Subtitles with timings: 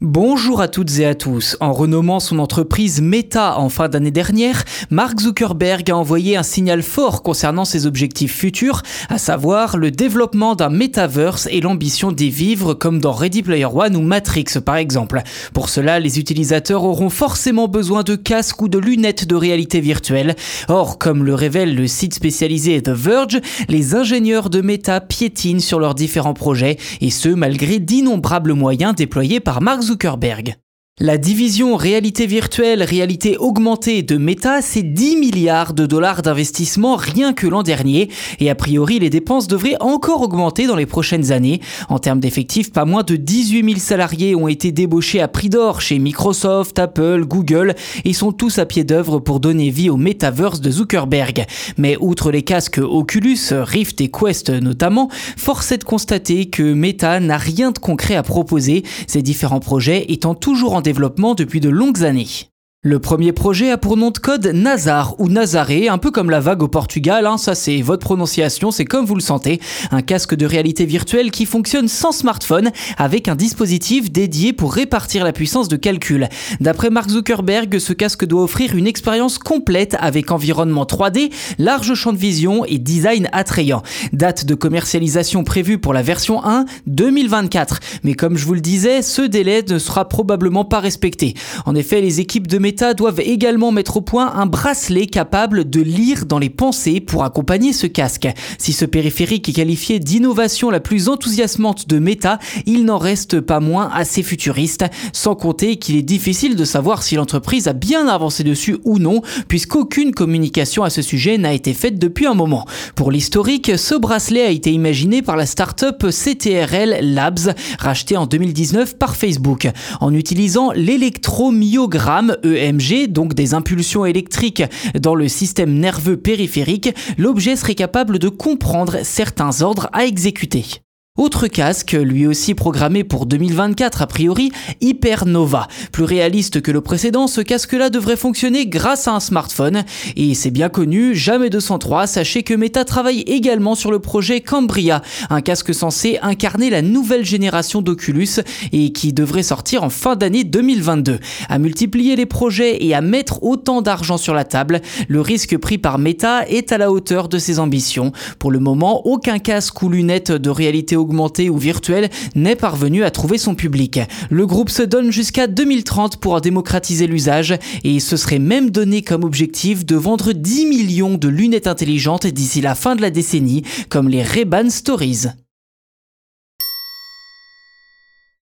[0.00, 1.56] Bonjour à toutes et à tous.
[1.58, 6.84] En renommant son entreprise Meta en fin d'année dernière, Mark Zuckerberg a envoyé un signal
[6.84, 12.74] fort concernant ses objectifs futurs, à savoir le développement d'un metaverse et l'ambition d'y vivre
[12.74, 15.20] comme dans Ready Player One ou Matrix par exemple.
[15.52, 20.36] Pour cela, les utilisateurs auront forcément besoin de casques ou de lunettes de réalité virtuelle.
[20.68, 25.80] Or, comme le révèle le site spécialisé The Verge, les ingénieurs de Meta piétinent sur
[25.80, 30.60] leurs différents projets et ce malgré d'innombrables moyens déployés par Mark Zuckerberg.
[31.00, 37.34] La division réalité virtuelle, réalité augmentée de Meta, c'est 10 milliards de dollars d'investissement rien
[37.34, 38.08] que l'an dernier,
[38.40, 41.60] et a priori les dépenses devraient encore augmenter dans les prochaines années.
[41.88, 45.80] En termes d'effectifs, pas moins de 18 000 salariés ont été débauchés à prix d'or
[45.80, 50.60] chez Microsoft, Apple, Google, et sont tous à pied d'œuvre pour donner vie au metaverse
[50.60, 51.46] de Zuckerberg.
[51.76, 57.20] Mais outre les casques Oculus, Rift et Quest notamment, force est de constater que Meta
[57.20, 60.87] n'a rien de concret à proposer, ces différents projets étant toujours en
[61.34, 62.50] depuis de longues années.
[62.88, 66.40] Le premier projet a pour nom de code Nazar ou Nazaré, un peu comme la
[66.40, 70.34] vague au Portugal, hein, ça c'est votre prononciation, c'est comme vous le sentez, un casque
[70.34, 75.68] de réalité virtuelle qui fonctionne sans smartphone avec un dispositif dédié pour répartir la puissance
[75.68, 76.30] de calcul.
[76.60, 82.14] D'après Mark Zuckerberg, ce casque doit offrir une expérience complète avec environnement 3D, large champ
[82.14, 83.82] de vision et design attrayant.
[84.14, 89.02] Date de commercialisation prévue pour la version 1 2024, mais comme je vous le disais,
[89.02, 91.34] ce délai ne sera probablement pas respecté.
[91.66, 96.26] En effet, les équipes de Doivent également mettre au point un bracelet capable de lire
[96.26, 98.28] dans les pensées pour accompagner ce casque.
[98.56, 103.58] Si ce périphérique est qualifié d'innovation la plus enthousiasmante de Meta, il n'en reste pas
[103.58, 108.44] moins assez futuriste, sans compter qu'il est difficile de savoir si l'entreprise a bien avancé
[108.44, 112.64] dessus ou non, puisqu'aucune communication à ce sujet n'a été faite depuis un moment.
[112.94, 118.98] Pour l'historique, ce bracelet a été imaginé par la start-up CTRL Labs, rachetée en 2019
[118.98, 119.68] par Facebook.
[120.00, 124.62] En utilisant l'électromyogramme EMG, donc des impulsions électriques
[125.00, 130.82] dans le système nerveux périphérique, l'objet serait capable de comprendre certains ordres à exécuter.
[131.18, 135.66] Autre casque, lui aussi programmé pour 2024 a priori, Hypernova.
[135.90, 139.82] Plus réaliste que le précédent, ce casque-là devrait fonctionner grâce à un smartphone.
[140.14, 145.02] Et c'est bien connu, jamais 203, sachez que Meta travaille également sur le projet Cambria,
[145.28, 148.28] un casque censé incarner la nouvelle génération d'Oculus
[148.70, 151.18] et qui devrait sortir en fin d'année 2022.
[151.48, 155.78] À multiplier les projets et à mettre autant d'argent sur la table, le risque pris
[155.78, 158.12] par Meta est à la hauteur de ses ambitions.
[158.38, 161.07] Pour le moment, aucun casque ou lunettes de réalité augmentée
[161.48, 164.00] ou virtuel n'est parvenu à trouver son public.
[164.30, 169.24] Le groupe se donne jusqu'à 2030 pour démocratiser l'usage et ce serait même donné comme
[169.24, 174.08] objectif de vendre 10 millions de lunettes intelligentes d'ici la fin de la décennie, comme
[174.08, 175.26] les Ray-Ban Stories.